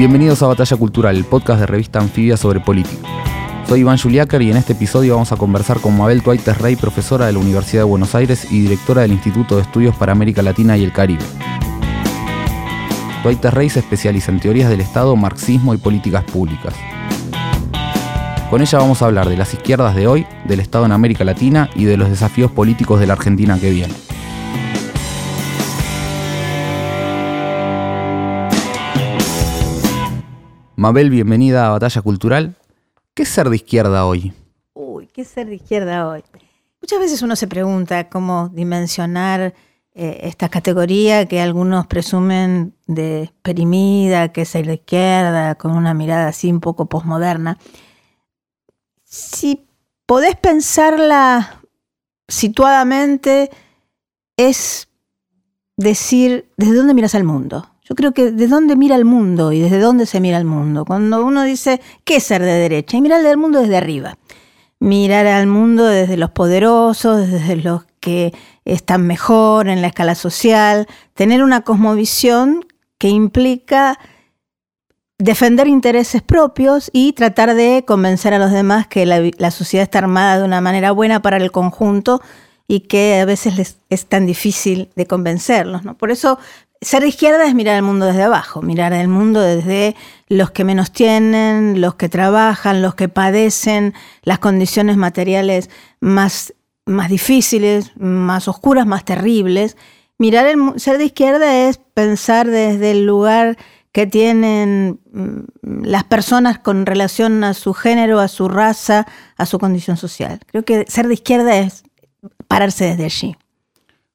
[0.00, 3.06] Bienvenidos a Batalla Cultural, el podcast de revista Anfibia sobre política.
[3.68, 7.26] Soy Iván Juliácar y en este episodio vamos a conversar con Mabel Tuaites Rey, profesora
[7.26, 10.74] de la Universidad de Buenos Aires y directora del Instituto de Estudios para América Latina
[10.78, 11.22] y el Caribe.
[13.22, 16.72] Tuaites Rey se especializa en teorías del Estado, marxismo y políticas públicas.
[18.48, 21.68] Con ella vamos a hablar de las izquierdas de hoy, del Estado en América Latina
[21.74, 23.92] y de los desafíos políticos de la Argentina que viene.
[30.80, 32.56] Mabel, bienvenida a Batalla Cultural.
[33.12, 34.32] ¿Qué es ser de izquierda hoy?
[34.72, 36.24] Uy, ¿qué es ser de izquierda hoy?
[36.80, 39.52] Muchas veces uno se pregunta cómo dimensionar
[39.92, 45.92] eh, esta categoría que algunos presumen de perimida, que es ser de izquierda, con una
[45.92, 47.58] mirada así un poco posmoderna.
[49.04, 49.66] Si
[50.06, 51.60] podés pensarla
[52.26, 53.50] situadamente,
[54.38, 54.88] es
[55.76, 57.68] decir, ¿desde dónde miras al mundo?
[57.90, 60.84] Yo creo que de dónde mira el mundo y desde dónde se mira el mundo.
[60.84, 62.96] Cuando uno dice, ¿qué es ser de derecha?
[62.96, 64.16] Y mirar el mundo desde arriba.
[64.78, 68.32] Mirar al mundo desde los poderosos, desde los que
[68.64, 70.86] están mejor en la escala social.
[71.14, 72.64] Tener una cosmovisión
[72.96, 73.98] que implica
[75.18, 80.38] defender intereses propios y tratar de convencer a los demás que la, sociedad está armada
[80.38, 82.22] de una manera buena para el conjunto
[82.68, 85.82] y que a veces les es tan difícil de convencerlos.
[85.82, 85.98] ¿no?
[85.98, 86.38] Por eso
[86.80, 89.96] ser de izquierda es mirar el mundo desde abajo, mirar el mundo desde
[90.28, 95.68] los que menos tienen, los que trabajan, los que padecen las condiciones materiales
[96.00, 96.54] más,
[96.86, 99.76] más difíciles, más oscuras, más terribles.
[100.18, 103.58] Mirar el ser de izquierda es pensar desde el lugar
[103.92, 109.06] que tienen mm, las personas con relación a su género, a su raza,
[109.36, 110.40] a su condición social.
[110.46, 111.82] Creo que ser de izquierda es
[112.48, 113.36] pararse desde allí.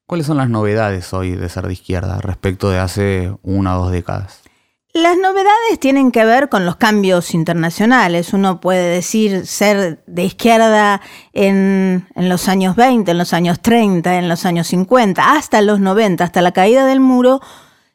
[0.08, 3.92] ¿Cuáles son las novedades hoy de ser de izquierda respecto de hace una o dos
[3.92, 4.42] décadas?
[4.94, 8.32] Las novedades tienen que ver con los cambios internacionales.
[8.32, 11.02] Uno puede decir ser de izquierda
[11.34, 16.24] en, los años 20, en los años 30, en los años 50, hasta los 90,
[16.24, 17.42] hasta la caída del muro,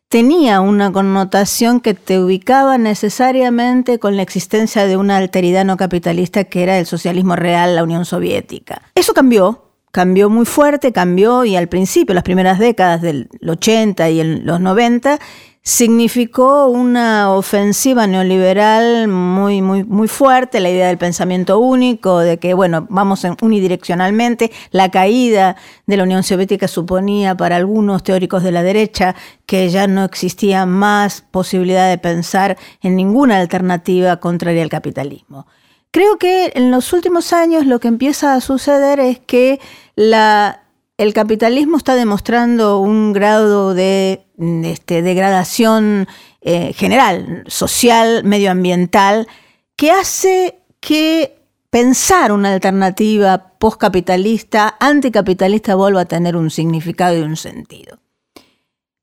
[0.08, 6.42] tenía una connotación que te ubicaba necesariamente con la existencia de una alteridad no capitalista
[6.42, 8.82] que era el socialismo real, la Unión Soviética.
[8.96, 14.22] Eso cambió cambió muy fuerte, cambió y al principio, las primeras décadas del 80 y
[14.42, 15.18] los 90,
[15.62, 22.54] significó una ofensiva neoliberal muy, muy, muy fuerte, la idea del pensamiento único, de que,
[22.54, 24.50] bueno, vamos unidireccionalmente.
[24.70, 25.56] La caída
[25.86, 29.14] de la Unión Soviética suponía para algunos teóricos de la derecha
[29.44, 35.46] que ya no existía más posibilidad de pensar en ninguna alternativa contraria al capitalismo.
[35.92, 39.60] Creo que en los últimos años lo que empieza a suceder es que
[39.96, 44.24] el capitalismo está demostrando un grado de
[44.64, 46.06] este, degradación
[46.42, 49.26] eh, general, social, medioambiental,
[49.74, 51.36] que hace que
[51.70, 57.98] pensar una alternativa postcapitalista, anticapitalista, vuelva a tener un significado y un sentido.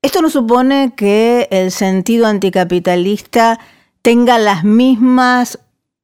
[0.02, 3.60] Esto no supone que el sentido anticapitalista
[4.02, 5.60] tenga las mismas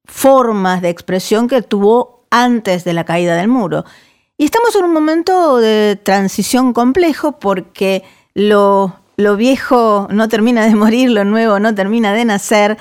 [0.05, 3.85] formas de expresión que tuvo antes de la caída del muro.
[4.37, 8.03] Y estamos en un momento de transición complejo porque
[8.33, 8.99] lo,
[9.37, 12.77] viejo no termina de morir, lo nuevo no termina de nacer,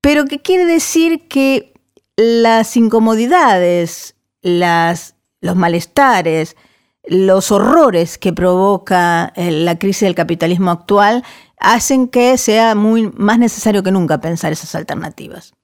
[0.00, 1.72] pero que quiere decir que
[2.16, 6.56] las incomodidades, los malestares,
[7.04, 11.24] los horrores que provoca eh, la crisis del capitalismo actual
[11.58, 15.54] hacen que sea muy más necesario que nunca pensar esas alternativas.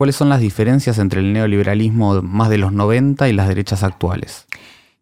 [0.00, 4.46] ¿Cuáles son las diferencias entre el neoliberalismo más de los 90 y las derechas actuales?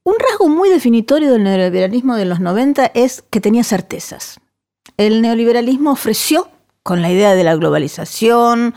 [0.02, 4.40] Un rasgo muy definitorio del neoliberalismo de los 90 es que tenía certezas.
[4.96, 6.48] El neoliberalismo ofreció,
[6.82, 8.74] con la idea de la globalización,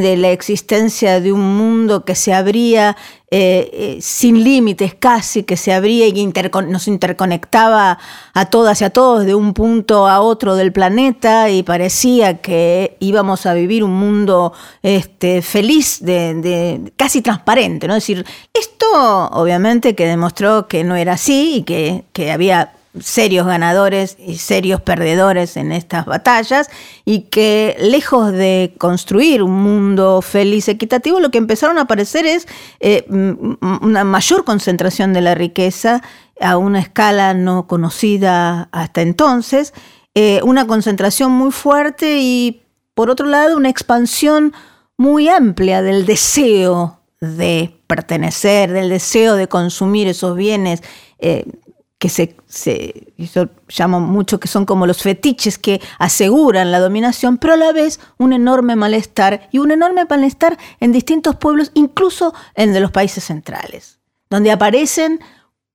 [0.00, 2.96] de la existencia de un mundo que se abría
[3.30, 6.32] eh, eh, sin límites casi, que se abría y
[6.68, 7.98] nos interconectaba
[8.32, 12.96] a todas y a todos de un punto a otro del planeta y parecía que
[13.00, 14.52] íbamos a vivir un mundo
[14.82, 17.88] este, feliz, de, casi transparente.
[17.88, 17.96] ¿no?
[17.96, 18.86] Es decir, esto
[19.32, 24.80] obviamente que demostró que no era así y que, que había serios ganadores y serios
[24.80, 26.70] perdedores en estas batallas
[27.04, 32.46] y que lejos de construir un mundo feliz, equitativo, lo que empezaron a aparecer es
[32.80, 36.02] eh, una mayor concentración de la riqueza
[36.40, 39.74] a una escala no conocida hasta entonces,
[40.14, 42.62] eh, una concentración muy fuerte y
[42.94, 44.52] por otro lado una expansión
[44.96, 50.82] muy amplia del deseo de pertenecer, del deseo de consumir esos bienes.
[51.18, 51.44] Eh,
[51.98, 57.38] que se, se yo llamo mucho que son como los fetiches que aseguran la dominación,
[57.38, 62.34] pero a la vez un enorme malestar y un enorme malestar en distintos pueblos, incluso
[62.54, 65.20] en de los países centrales, donde aparecen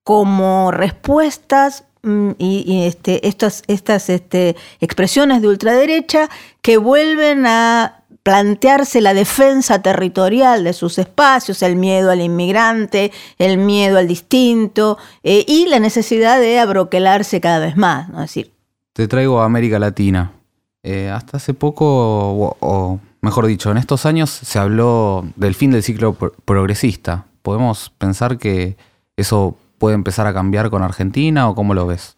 [0.04, 6.30] como respuestas mm, y, este, estas, estas este, expresiones de ultraderecha
[6.62, 7.99] que vuelven a
[8.30, 15.00] plantearse la defensa territorial de sus espacios, el miedo al inmigrante, el miedo al distinto
[15.24, 18.08] eh, y la necesidad de abroquelarse cada vez más.
[18.10, 18.22] ¿no?
[18.22, 18.52] decir,
[18.94, 20.32] Te traigo a América Latina.
[20.84, 25.82] Eh, hasta hace poco, o, mejor dicho, en estos años se habló del fin del
[25.82, 27.26] ciclo progresista.
[27.42, 28.78] ¿Podemos pensar que
[29.18, 32.16] eso puede empezar a cambiar con Argentina o cómo lo ves?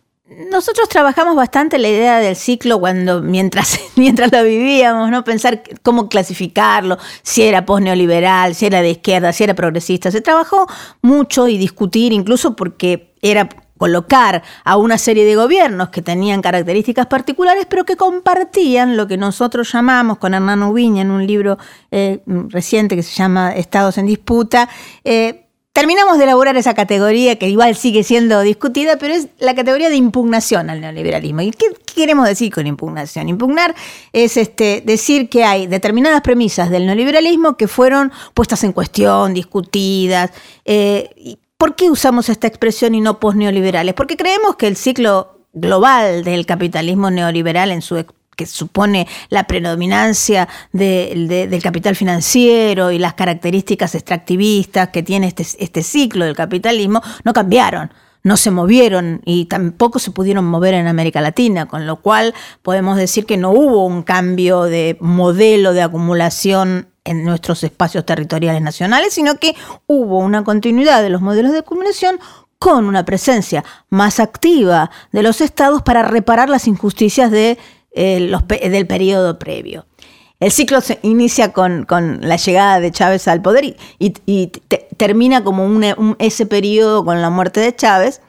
[0.49, 5.25] Nosotros trabajamos bastante la idea del ciclo cuando mientras, mientras lo vivíamos, ¿no?
[5.25, 10.09] Pensar cómo clasificarlo, si era post-neoliberal, si era de izquierda, si era progresista.
[10.09, 10.67] Se trabajó
[11.01, 17.07] mucho y discutir, incluso porque era colocar a una serie de gobiernos que tenían características
[17.07, 21.57] particulares, pero que compartían lo que nosotros llamamos con Hernán Ubiña en un libro
[21.89, 24.69] eh, reciente que se llama Estados en Disputa,
[25.03, 29.89] eh, terminamos de elaborar esa categoría que igual sigue siendo discutida, pero es la categoría
[29.89, 31.41] de impugnación al neoliberalismo.
[31.41, 33.29] ¿Y qué, queremos decir con impugnación?
[33.29, 33.73] Impugnar
[34.11, 40.31] es este, decir que hay determinadas premisas del neoliberalismo que fueron puestas en cuestión, discutidas.
[40.65, 43.93] Eh, ¿Por qué usamos esta expresión y no post-neoliberales?
[43.93, 47.97] Porque creemos que el ciclo global del capitalismo neoliberal en su
[48.35, 55.83] que supone la predominancia del capital financiero y las características extractivistas que tiene este, este
[55.83, 57.91] ciclo del capitalismo, no cambiaron
[58.23, 62.97] no se movieron y tampoco se pudieron mover en América Latina, con lo cual podemos
[62.97, 69.13] decir que no hubo un cambio de modelo de acumulación en nuestros espacios territoriales nacionales,
[69.13, 69.55] sino que
[69.87, 72.19] hubo una continuidad de los modelos de acumulación
[72.59, 77.57] con una presencia más activa de los estados para reparar las injusticias de
[77.93, 79.85] del periodo previo.
[80.41, 81.85] El ciclo se inicia con,
[82.21, 84.51] la llegada de Chávez al poder y,
[84.97, 85.79] termina como
[86.17, 88.21] ese periodo con la muerte de Chávez.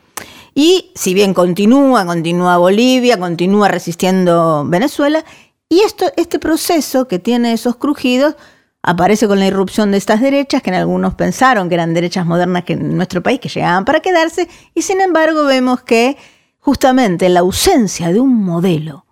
[0.55, 5.25] Y si bien continúa, continúa Bolivia, continúa resistiendo Venezuela,
[5.71, 8.37] y esto, este proceso que tiene esos crujidos
[8.83, 12.65] aparece con la irrupción de estas derechas, que en algunos pensaron que eran derechas modernas
[12.65, 16.19] que en nuestro país, que llegaban para quedarse, y sin embargo vemos que
[16.59, 19.07] justamente la ausencia de un modelo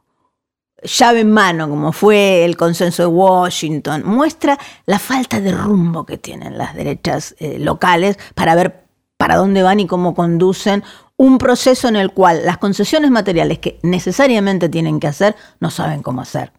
[0.83, 6.19] llave en mano, como fue el consenso de Washington, muestra la falta de rumbo que
[6.19, 8.87] tienen las derechas eh, locales para ver
[9.17, 10.83] para dónde van y cómo conducen
[11.19, 16.03] un proceso en el cual las concesiones materiales que necesariamente tienen que hacer no saben
[16.03, 16.55] cómo hacer.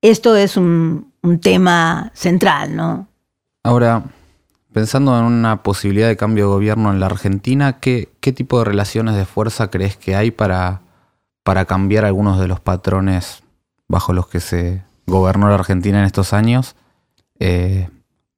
[0.00, 3.06] Esto es un, tema central, ¿no?
[3.62, 4.02] Ahora,
[4.72, 8.64] pensando en una posibilidad de cambio de gobierno en la Argentina, ¿qué, qué tipo de
[8.64, 10.80] relaciones de fuerza crees que hay para
[11.42, 13.42] para cambiar algunos de los patrones
[13.88, 16.76] bajo los que se gobernó la Argentina en estos años
[17.38, 17.88] eh,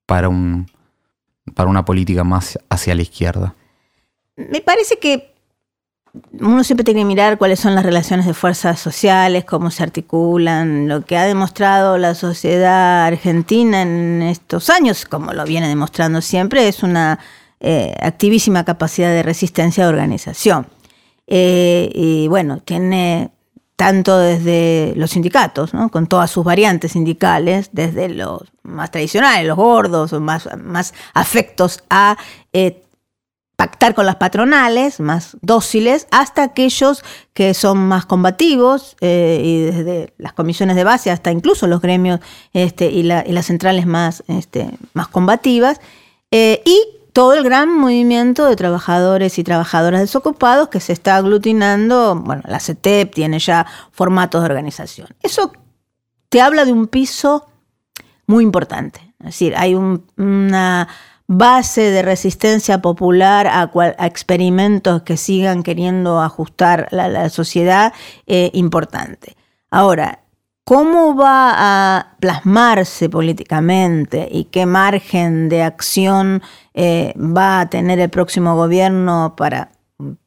[0.07, 0.71] para, un,
[1.55, 3.55] para una política más hacia la izquierda?
[4.37, 5.35] Me parece que
[6.41, 10.89] uno siempre tiene que mirar cuáles son las relaciones de fuerzas sociales, cómo se articulan,
[10.89, 16.69] lo que ha demostrado la sociedad argentina en estos años, como lo viene demostrando siempre,
[16.69, 17.19] es una
[17.61, 20.67] eh, activísima capacidad de resistencia de organización.
[21.27, 23.31] Eh, y bueno, tiene
[23.77, 30.13] tanto desde los sindicatos, con todas sus variantes sindicales, desde los más tradicionales, los gordos,
[30.13, 32.17] más, más afectos a
[32.53, 32.85] eh,
[33.57, 40.15] pactar con las patronales, más dóciles, hasta aquellos que son más combativos, eh, y desde
[40.19, 42.21] las comisiones de base hasta incluso los gremios
[42.53, 45.81] este, y, las centrales más, este, más combativas,
[46.31, 46.81] y
[47.15, 52.59] todo el gran movimiento de trabajadores y trabajadoras desocupados que se está aglutinando, bueno, la
[52.59, 55.07] CETEP tiene ya formatos de organización.
[55.23, 55.53] Eso
[56.29, 57.47] te habla de un piso
[58.27, 59.15] muy importante.
[59.21, 60.89] Es decir, hay una
[61.29, 63.71] base de resistencia popular a,
[64.05, 67.93] experimentos que sigan queriendo ajustar la, sociedad
[68.27, 69.37] eh, importante.
[69.71, 70.24] Ahora,
[70.65, 71.53] ¿Cómo va
[71.99, 76.43] a plasmarse políticamente y qué margen de acción
[76.73, 79.73] eh, va a tener el próximo gobierno para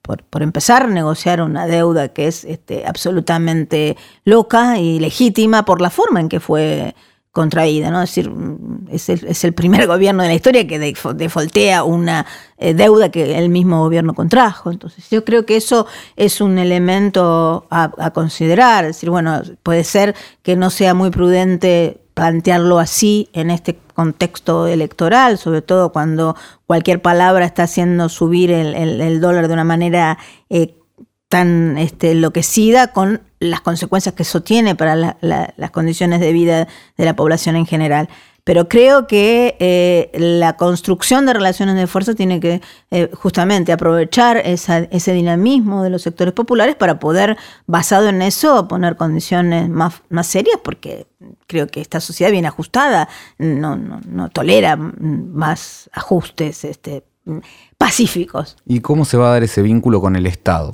[0.02, 6.20] por, empezar, negociar una deuda que es este, absolutamente loca y legítima por la forma
[6.20, 6.96] en que fue
[7.38, 8.02] contraída, ¿no?
[8.02, 8.32] Es decir,
[9.28, 12.26] es el, primer gobierno de la historia que defoltea una
[12.58, 14.72] eh, deuda que el mismo gobierno contrajo.
[14.72, 18.86] Entonces, yo creo que eso es un elemento a, a considerar.
[18.86, 24.66] Es decir, bueno, puede ser que no sea muy prudente plantearlo así en este contexto
[24.66, 30.18] electoral, sobre todo cuando cualquier palabra está haciendo subir el, dólar de una manera
[30.50, 30.74] eh,
[31.30, 36.68] tan este, enloquecida con las consecuencias que eso tiene para las condiciones de vida
[36.98, 38.10] de la población en general.
[38.48, 44.38] Pero creo que eh, la construcción de relaciones de fuerza tiene que eh, justamente aprovechar
[44.38, 50.28] ese dinamismo de los sectores populares para poder, basado en eso, poner condiciones más, más
[50.28, 51.08] serias, porque
[51.46, 57.04] creo que esta sociedad bien ajustada no, no, tolera más ajustes este,
[57.78, 58.56] pacíficos.
[58.66, 60.74] ¿Y cómo se va a dar ese vínculo con el Estado?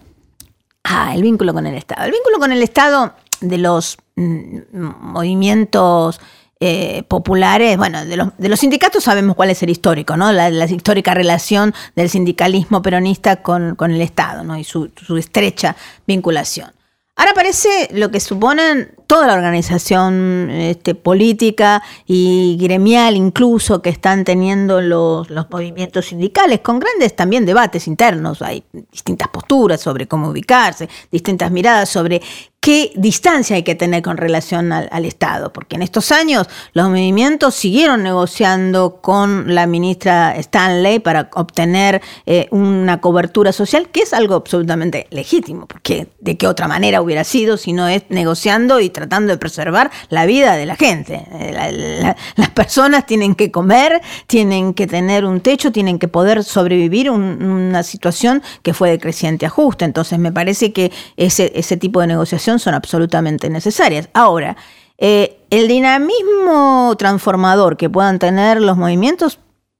[0.83, 2.05] Ah, el vínculo con el Estado.
[2.05, 6.19] El vínculo con el Estado de los mm, movimientos
[6.59, 10.31] eh, populares, bueno, de los, de los, sindicatos sabemos cuál es el histórico, ¿no?
[10.31, 14.57] La, histórica relación del sindicalismo peronista con, el Estado, ¿no?
[14.57, 15.75] Y su, su estrecha
[16.07, 16.71] vinculación.
[17.15, 24.23] Ahora aparece lo que suponen toda la organización este, política y gremial incluso que están
[24.23, 28.41] teniendo los, los, movimientos sindicales, con grandes también debates internos.
[28.41, 32.23] Hay distintas posturas sobre cómo ubicarse, distintas miradas sobre
[32.63, 37.55] qué distancia hay que tener con relación al, Estado, porque en estos años los movimientos
[37.55, 44.35] siguieron negociando con la ministra Stanley para obtener eh, una cobertura social, que es algo
[44.35, 49.02] absolutamente legítimo, porque de qué otra manera hubiera sido si no es negociando y tratando
[49.07, 51.25] de preservar la vida de la gente.
[51.31, 57.09] Eh, las personas tienen que comer, tienen que tener un techo, tienen que poder sobrevivir
[57.11, 59.85] una situación que fue de creciente ajuste.
[59.85, 64.09] Entonces me parece que ese, ese tipo de negociación son absolutamente necesarias.
[64.13, 64.57] Ahora,
[64.97, 69.39] eh, el dinamismo transformador que puedan tener los movimientos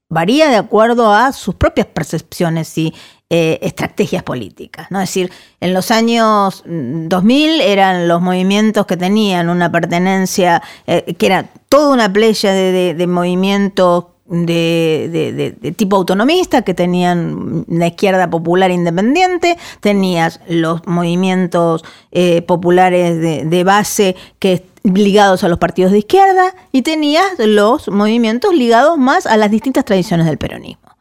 [0.10, 2.94] varía de acuerdo a sus propias percepciones y
[3.36, 4.92] eh, estrategias políticas.
[4.92, 5.02] ¿no?
[5.02, 11.16] Es decir, en los años 2000 mm, eran los movimientos que tenían una pertenencia, eh,
[11.18, 18.30] que era toda una playa de, de movimientos de, tipo autonomista que tenían la izquierda
[18.30, 25.98] popular independiente, tenías los movimientos eh, populares de, base que ligados a los partidos de
[25.98, 30.93] izquierda y tenías los movimientos ligados más a las distintas tradiciones del peronismo.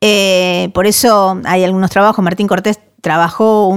[0.00, 3.76] Eh, por eso hay algunos trabajos, Martín Cortés trabajó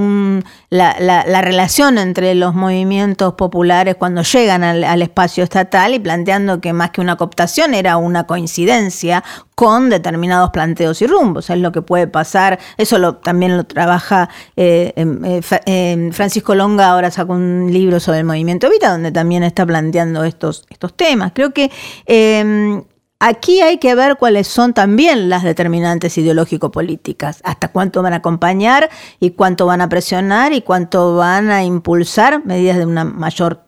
[0.70, 6.92] la, relación entre los movimientos populares cuando llegan al, espacio estatal y planteando que más
[6.92, 9.24] que una cooptación era una coincidencia
[9.54, 11.50] con determinados planteos y rumbos.
[11.50, 16.56] Es lo que puede pasar, eso lo, también lo trabaja eh, em, eh, em, Francisco
[16.56, 20.96] Longa, ahora sacó un libro sobre el movimiento Vita, donde también está planteando estos, estos
[20.96, 21.32] temas.
[21.36, 21.70] Creo que
[22.06, 22.84] em,
[23.24, 28.90] Aquí hay que ver cuáles son también las determinantes ideológico-políticas, hasta cuánto van a acompañar
[29.20, 33.64] y cuánto van a presionar y cuánto van a impulsar medidas de una mayor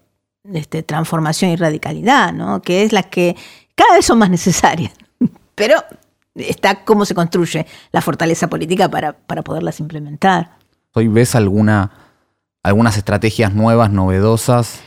[0.51, 2.63] este, transformación y radicalidad, ¿no?
[2.63, 3.35] que es las que
[3.75, 4.91] cada vez son más necesarias.
[5.53, 5.75] Pero
[6.33, 10.57] está cómo se construye la fortaleza política para, para poderlas implementar.
[10.93, 11.91] ¿Hoy ves alguna,
[12.63, 14.81] algunas estrategias nuevas, novedosas?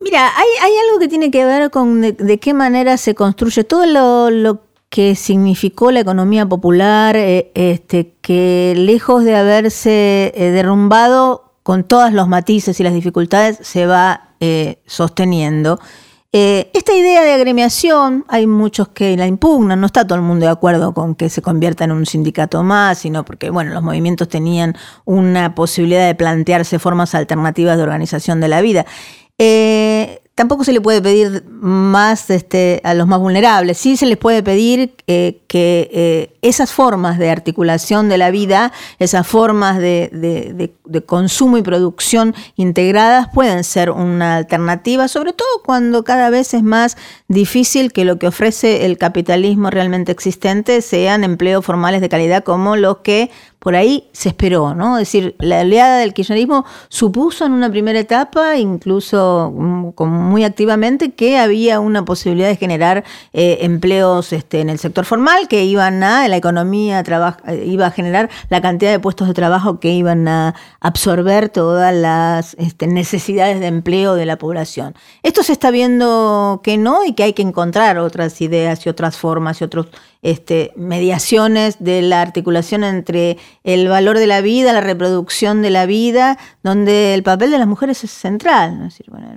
[0.00, 4.60] Mira, hay, algo que tiene que ver con de, qué manera se construye todo lo,
[4.90, 12.12] que significó la economía popular, eh, este, que lejos de haberse eh, derrumbado con todos
[12.12, 15.78] los matices y las dificultades, se va eh, sosteniendo.
[16.32, 20.52] esta idea de agremiación, hay muchos que la impugnan, no está todo el mundo de
[20.52, 24.74] acuerdo con que se convierta en un sindicato más, sino porque bueno, los movimientos tenían
[25.04, 28.86] una posibilidad de plantearse formas alternativas de organización de la vida.
[29.38, 33.76] Eh, tampoco se le puede pedir más este, a los más vulnerables.
[33.76, 38.72] Sí se les puede pedir eh, que eh, esas formas de articulación de la vida,
[39.00, 40.72] esas formas de,
[41.06, 46.96] consumo y producción integradas pueden ser una alternativa, sobre todo cuando cada vez es más
[47.26, 52.76] difícil que lo que ofrece el capitalismo realmente existente sean empleos formales de calidad como
[52.76, 54.98] los que por ahí se esperó, ¿no?
[54.98, 61.12] Es decir, la oleada del kirchnerismo supuso en una primera etapa, incluso mm, muy activamente,
[61.12, 66.02] que había una posibilidad de generar eh, empleos este, en el sector formal que iban
[66.04, 67.02] a, la economía
[67.46, 71.94] eh, iba a generar la cantidad de puestos de trabajo que iban a absorber todas
[71.94, 74.94] las este, necesidades de empleo de la población.
[75.24, 79.16] Esto se está viendo que no y que hay que encontrar otras ideas y otras
[79.16, 79.86] formas y otras
[80.22, 85.86] este, mediaciones de la articulación entre el valor de la vida, la reproducción de la
[85.86, 88.80] vida, donde el papel de las mujeres es central.
[88.80, 89.28] decir, bueno,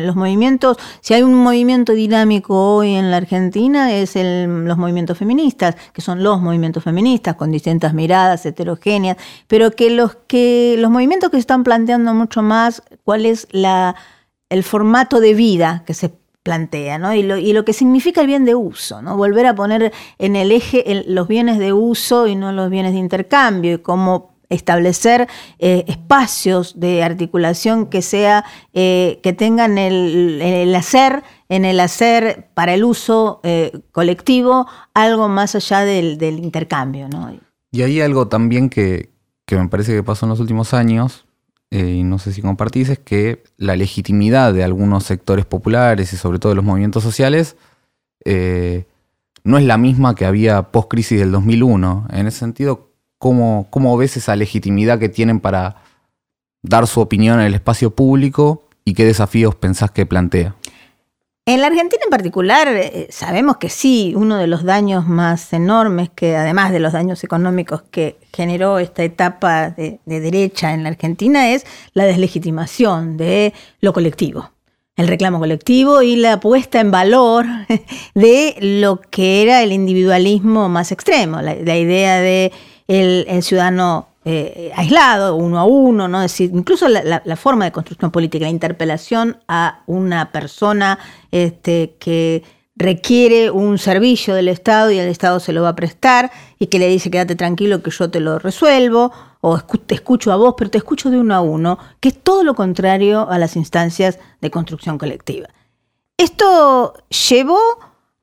[0.00, 5.16] los movimientos, si hay un movimiento dinámico hoy en la Argentina, es el, los movimientos
[5.16, 9.16] feministas, que son los movimientos feministas con distintas miradas heterogéneas,
[9.46, 13.96] pero que los, que, los movimientos que se están planteando mucho más cuál es la,
[14.50, 16.17] el formato de vida que se
[16.48, 17.12] plantea, ¿no?
[17.12, 19.18] Y lo, que significa el bien de uso, ¿no?
[19.18, 22.98] Volver a poner en el eje los bienes de uso y no los bienes de
[22.98, 25.28] intercambio, y cómo establecer
[25.58, 32.72] eh, espacios de articulación que sea, eh, que tengan el, hacer, en el hacer para
[32.72, 37.30] el uso eh, colectivo, algo más allá del, intercambio, ¿no?
[37.72, 39.10] Y hay algo también que
[39.50, 41.26] me parece que pasó en los últimos años,
[41.70, 46.16] eh, y no sé si compartís, es que la legitimidad de algunos sectores populares y
[46.16, 47.56] sobre todo de los movimientos sociales
[48.24, 48.86] eh,
[49.44, 52.08] no es la misma que había post-crisis del 2001.
[52.12, 55.76] En ese sentido, ¿cómo, ¿cómo ves esa legitimidad que tienen para
[56.62, 60.54] dar su opinión en el espacio público y qué desafíos pensás que plantea?
[61.48, 66.10] En la Argentina en particular, eh, sabemos que sí, uno de los daños más enormes,
[66.10, 71.54] que además de los daños económicos que generó esta etapa de, derecha en la Argentina,
[71.54, 71.64] es
[71.94, 74.50] la deslegitimación de lo colectivo
[74.96, 77.46] el reclamo colectivo y la puesta en valor
[78.14, 82.52] de lo que era el individualismo más extremo, la, idea de
[82.88, 86.20] el ciudadano eh, aislado, uno a uno, ¿no?
[86.20, 90.98] decir, incluso la, forma de construcción política, la interpelación a una persona
[91.30, 92.42] este, que
[92.74, 96.78] requiere un servicio del Estado y el Estado se lo va a prestar y que
[96.78, 100.70] le dice quédate tranquilo que yo te lo resuelvo o te escucho a vos, pero
[100.70, 104.50] te escucho de uno a uno, que es todo lo contrario a las instancias de
[104.50, 105.48] construcción colectiva.
[106.16, 106.94] Esto
[107.30, 107.60] llevó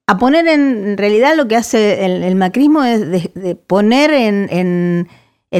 [0.07, 3.29] a poner en realidad lo que hace el, macrismo es
[3.65, 5.07] poner en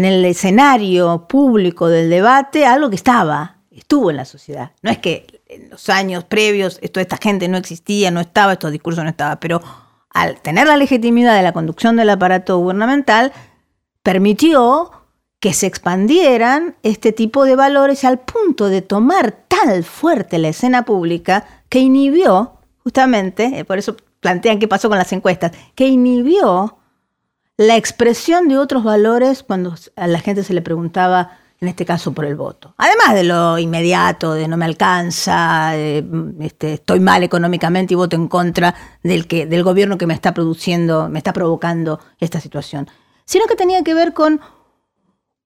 [0.03, 4.71] el escenario público del debate algo que estaba, estuvo en la sociedad.
[4.81, 8.73] No es que en los años previos esto, esta gente no existía, no estaba, estos
[8.73, 9.61] discursos no estaban, pero
[10.09, 13.31] al tener la legitimidad de la conducción del aparato gubernamental,
[14.01, 14.91] permitió
[15.39, 20.85] que se expandieran este tipo de valores al punto de tomar tal fuerte la escena
[20.85, 26.77] pública que inhibió, justamente, eh, por eso plantean qué pasó con las encuestas, que inhibió
[27.57, 32.13] la expresión de otros valores cuando a la gente se le preguntaba, en este caso,
[32.13, 32.74] por el voto.
[32.77, 38.27] Además de lo inmediato, de no me alcanza, este, estoy mal económicamente y voto en
[38.27, 42.89] contra del, que, del gobierno que me está produciendo, me está provocando esta situación.
[43.24, 44.41] Sino que tenía que ver con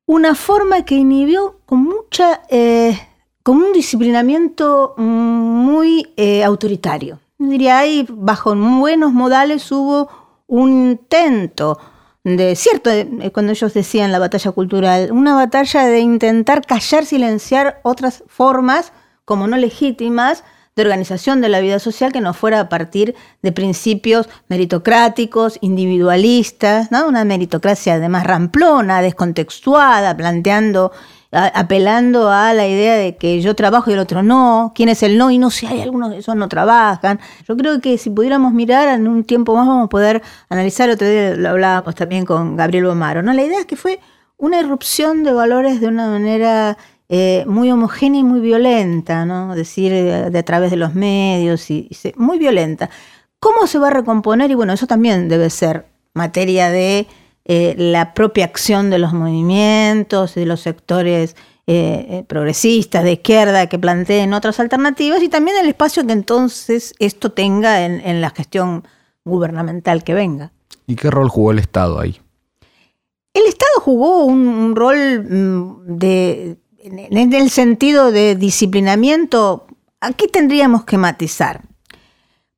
[0.08, 3.00] una forma que inhibió con mucha, eh,
[3.44, 7.20] con un disciplinamiento muy eh, autoritario.
[7.38, 10.10] Diría, ahí bajo buenos modales hubo
[10.48, 11.78] un intento
[12.24, 17.80] de cierto, eh, cuando ellos decían la batalla cultural, una batalla de intentar callar, silenciar
[17.84, 18.92] otras formas
[19.26, 20.44] como no legítimas
[20.76, 26.92] de organización de la vida social que no fuera a partir de principios meritocráticos, individualistas,
[26.92, 27.08] ¿no?
[27.08, 30.92] una meritocracia además ramplona, descontextuada, planteando
[31.32, 35.18] apelando a la idea de que yo trabajo y el otro no, quién es el
[35.18, 37.20] no y no si hay algunos de esos no trabajan.
[37.48, 41.08] Yo creo que si pudiéramos mirar en un tiempo más vamos a poder analizar, otro
[41.08, 43.34] día lo hablábamos también con Gabriel Bomaro, ¿no?
[43.34, 44.00] La idea es que fue
[44.38, 46.78] una irrupción de valores de una manera
[47.10, 49.56] eh, muy homogénea y muy violenta, ¿no?
[49.56, 52.90] decir, eh, de, a través de los medios, y, muy violenta.
[53.40, 54.52] ¿Cómo se va a recomponer?
[54.52, 57.08] Y bueno, eso también debe ser materia de
[57.52, 61.36] eh, la propia acción de los movimientos, de los sectores
[61.66, 66.94] eh, eh, progresistas, de izquierda, que planteen otras alternativas y también el espacio que entonces
[67.00, 68.88] esto tenga en, la gestión
[69.26, 70.52] gubernamental que venga.
[70.86, 72.22] ¿Y qué rol jugó el Estado ahí?
[73.34, 79.66] El Estado jugó un, rol mm, de, en el sentido de disciplinamiento.
[80.02, 81.64] Aquí tendríamos que matizar.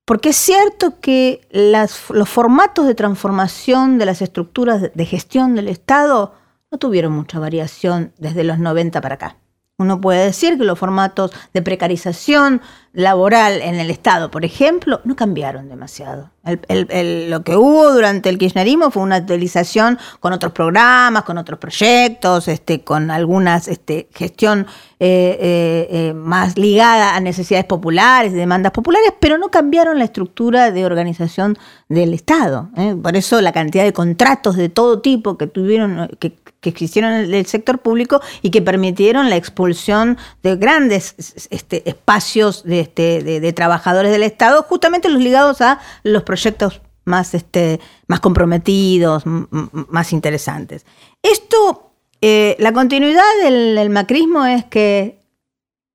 [0.06, 6.34] Porque es cierto que los formatos de transformación de las estructuras de gestión del Estado
[6.72, 9.38] no tuvieron mucha variación desde los 90 para acá.
[9.78, 12.62] Uno puede decir que los formatos de precarización
[12.94, 16.30] laboral en el Estado, por ejemplo, no cambiaron demasiado.
[16.44, 22.48] Lo que hubo durante el kirchnerismo fue una utilización con otros programas, con otros proyectos,
[22.48, 24.66] este, con algunas este, gestión
[25.04, 30.72] eh, eh, eh, más ligada a necesidades populares, demandas populares, pero no cambiaron la estructura
[30.72, 31.58] de organización
[31.90, 32.70] del Estado.
[33.02, 37.34] Por eso la cantidad de contratos de todo tipo que tuvieron, que, que existieron en
[37.34, 41.16] el sector público y que permitieron la expulsión de grandes
[41.50, 47.34] este, espacios de, este, de, trabajadores del Estado, justamente los ligados a los proyectos más,
[47.34, 50.86] este, más comprometidos, más interesantes.
[51.22, 51.92] Esto,
[52.22, 55.20] eh, la continuidad del, macrismo es que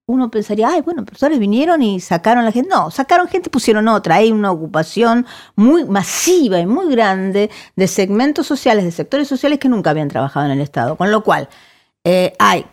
[0.07, 2.69] uno pensaría, ay, bueno, profesores vinieron y sacaron la gente.
[2.69, 4.17] No, sacaron gente y pusieron otra.
[4.17, 9.71] Hay una ocupación muy masiva y muy grande de segmentos sociales, de sectores sociales que
[9.71, 10.97] nunca habían trabajado en el Estado.
[10.97, 11.49] Con lo cual,
[12.05, 12.67] eh, hay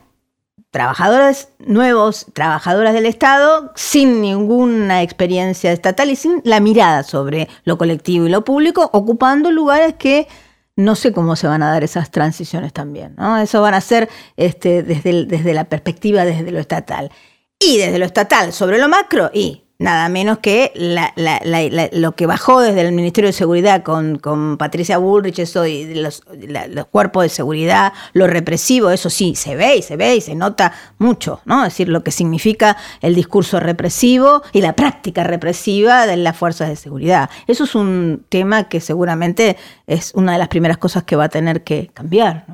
[0.74, 7.78] trabajadores nuevos, trabajadoras del Estado, sin ninguna experiencia estatal y sin la mirada sobre lo
[7.78, 10.28] colectivo y lo público, ocupando lugares que
[10.76, 13.14] no sé cómo se van a dar esas transiciones también.
[13.20, 13.38] ¿no?
[13.38, 17.12] Eso van a ser este, desde, desde la perspectiva, desde lo estatal.
[17.60, 20.72] Y desde lo estatal sobre lo macro, y nada menos que
[21.92, 26.24] lo que bajó desde el Ministerio de Seguridad con, Patricia Bullrich, eso y los,
[26.90, 30.74] cuerpos de seguridad, lo represivo, eso sí, se ve y se ve y se nota
[30.98, 31.66] mucho, ¿no?
[31.66, 36.70] Es decir, lo que significa el discurso represivo y la práctica represiva de las fuerzas
[36.70, 37.30] de seguridad.
[37.48, 41.30] Eso es un tema que seguramente es una de las primeras cosas que va a
[41.30, 42.46] tener que cambiar.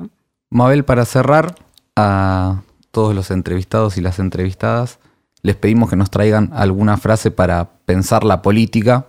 [0.50, 1.54] Mabel, para cerrar,
[1.94, 4.98] a todos los entrevistados y las entrevistadas,
[5.42, 9.06] les pedimos que nos traigan alguna frase para pensar la política.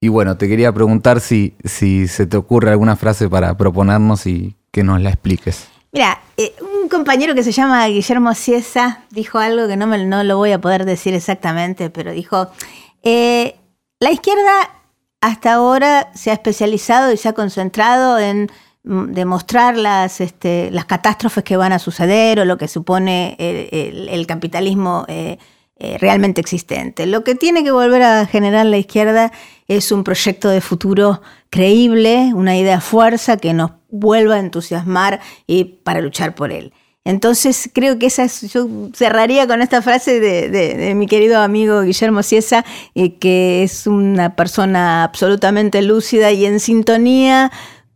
[0.00, 4.56] Y bueno, te quería preguntar si, si se te ocurre alguna frase para proponernos y
[4.70, 5.68] que nos la expliques.
[5.92, 10.24] Mira, eh, un compañero que se llama Guillermo Ciesa dijo algo que no, me, no
[10.24, 12.48] lo voy a poder decir exactamente, pero dijo,
[13.04, 13.54] eh,
[14.00, 14.70] la izquierda
[15.20, 18.50] hasta ahora se ha especializado y se ha concentrado en
[18.86, 24.26] Mm, demostrar las, este, las catástrofes que van a suceder o lo que supone el,
[24.26, 25.38] capitalismo eh,
[25.78, 27.06] eh, realmente existente.
[27.06, 29.32] Lo que tiene que volver a generar la izquierda
[29.68, 35.64] es un proyecto de futuro creíble, una idea fuerza que nos vuelva a entusiasmar y
[35.64, 36.74] para luchar por él.
[37.04, 42.66] Entonces creo que esa yo cerraría con esta frase de, mi querido amigo Guillermo Ciesa,
[42.94, 47.50] eh, que es una persona absolutamente lúcida y en sintonía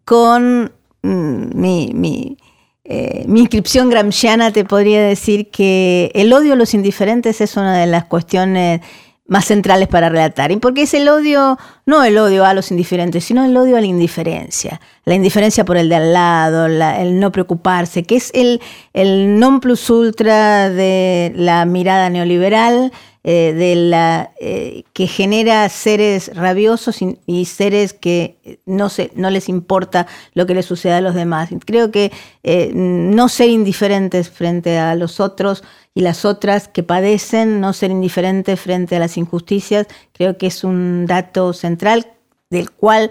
[0.07, 2.37] con mi, mi,
[2.85, 7.77] eh, mi, inscripción gramsciana te podría decir que el odio a los indiferentes es una
[7.79, 8.81] de las cuestiones
[9.29, 10.51] más centrales para relatar.
[10.51, 13.81] ¿Y porque es el odio, no el odio a los indiferentes, sino el odio a
[13.81, 14.81] la indiferencia?
[15.05, 18.61] La indiferencia por el de al lado, el no preocuparse, que es el,
[18.95, 22.91] el non plus ultra de la mirada neoliberal
[23.31, 29.51] eh, de la, eh, que genera seres rabiosos y, seres que no, se, no les
[29.51, 31.51] importa lo que les suceda a los demás.
[31.67, 32.11] Creo que
[32.43, 35.63] eh, no ser indiferentes frente a los otros
[35.93, 40.65] y las otras que padecen, no ser indiferentes frente a las injusticias, creo que es
[40.65, 42.07] un dato central
[42.49, 43.11] del cual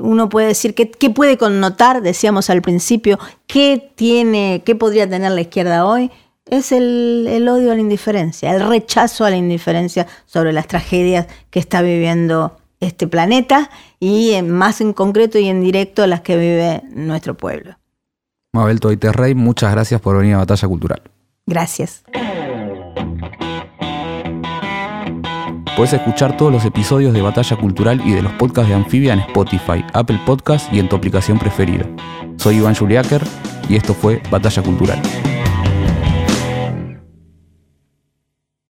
[0.00, 5.32] uno puede decir qué, qué puede connotar, decíamos al principio, qué tiene, qué podría tener
[5.32, 6.10] la izquierda hoy
[6.46, 11.58] es el, odio a la indiferencia, el rechazo a la indiferencia sobre las tragedias que
[11.58, 17.36] está viviendo este planeta y más en concreto y en directo las que vive nuestro
[17.36, 17.76] pueblo.
[18.52, 21.02] Mabel Rey, muchas gracias por venir a Batalla Cultural.
[21.46, 22.04] Gracias.
[25.76, 29.20] Puedes escuchar todos los episodios de Batalla Cultural y de los podcasts de Anfibia en
[29.20, 31.86] Spotify, Apple Podcasts y en tu aplicación preferida.
[32.36, 33.22] Soy Iván Juliáquer
[33.70, 35.00] y esto fue Batalla Cultural.